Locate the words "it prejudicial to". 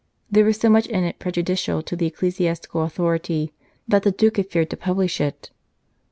1.03-1.95